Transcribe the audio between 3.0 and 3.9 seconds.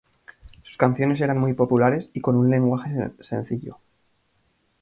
sencillo.